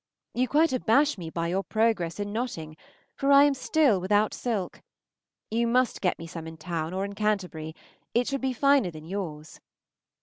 You 0.33 0.47
quite 0.47 0.73
abash 0.73 1.19
me 1.19 1.29
by 1.29 1.49
your 1.49 1.61
progress 1.61 2.19
in 2.19 2.33
notting, 2.33 2.75
for 3.13 3.31
I 3.31 3.43
am 3.43 3.53
still 3.53 4.01
without 4.01 4.33
silk. 4.33 4.81
You 5.51 5.67
must 5.67 6.01
get 6.01 6.17
me 6.17 6.25
some 6.25 6.47
in 6.47 6.57
town 6.57 6.91
or 6.91 7.05
in 7.05 7.13
Canterbury; 7.13 7.75
it 8.15 8.25
should 8.27 8.41
be 8.41 8.51
finer 8.51 8.89
than 8.89 9.05
yours. 9.05 9.59